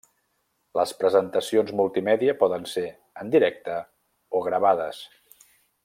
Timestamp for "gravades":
4.49-5.05